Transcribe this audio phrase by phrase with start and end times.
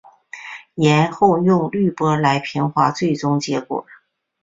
[0.73, 3.85] 然后用滤波来平滑最终结果。